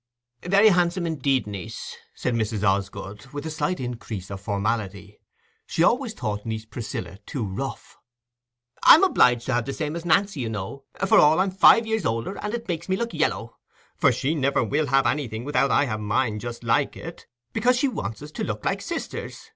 "Very 0.47 0.69
handsome 0.69 1.05
indeed, 1.05 1.45
niece," 1.45 1.95
said 2.15 2.33
Mrs. 2.33 2.67
Osgood, 2.67 3.27
with 3.27 3.45
a 3.45 3.51
slight 3.51 3.79
increase 3.79 4.31
of 4.31 4.41
formality. 4.41 5.19
She 5.67 5.83
always 5.83 6.15
thought 6.15 6.43
niece 6.43 6.65
Priscilla 6.65 7.19
too 7.27 7.45
rough. 7.45 7.97
"I'm 8.81 9.03
obliged 9.03 9.45
to 9.45 9.53
have 9.53 9.65
the 9.65 9.73
same 9.73 9.95
as 9.95 10.03
Nancy, 10.03 10.39
you 10.39 10.49
know, 10.49 10.85
for 11.05 11.19
all 11.19 11.39
I'm 11.39 11.51
five 11.51 11.85
years 11.85 12.03
older, 12.03 12.35
and 12.41 12.55
it 12.55 12.67
makes 12.67 12.89
me 12.89 12.95
look 12.95 13.13
yallow; 13.13 13.59
for 13.95 14.11
she 14.11 14.33
never 14.33 14.63
will 14.63 14.87
have 14.87 15.05
anything 15.05 15.43
without 15.43 15.69
I 15.69 15.85
have 15.85 15.99
mine 15.99 16.39
just 16.39 16.63
like 16.63 16.97
it, 16.97 17.27
because 17.53 17.77
she 17.77 17.87
wants 17.87 18.23
us 18.23 18.31
to 18.31 18.43
look 18.43 18.65
like 18.65 18.81
sisters. 18.81 19.49